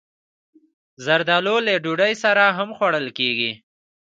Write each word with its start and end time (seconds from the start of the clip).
زردالو 1.05 1.55
له 1.67 1.73
ډوډۍ 1.83 2.13
سره 2.23 2.43
هم 2.57 2.69
خوړل 2.77 3.07
کېږي. 3.17 3.51